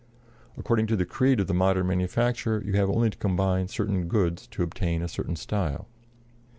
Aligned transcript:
According 0.57 0.87
to 0.87 0.95
the 0.95 1.05
creed 1.05 1.39
of 1.39 1.45
the 1.45 1.53
modern 1.53 1.85
manufacturer, 1.85 2.59
you 2.63 2.73
have 2.73 2.89
only 2.89 3.11
to 3.11 3.17
combine 3.19 3.67
certain 3.67 4.07
"goods" 4.07 4.47
to 4.47 4.63
obtain 4.63 5.03
a 5.03 5.07
certain 5.07 5.35
style. 5.35 5.87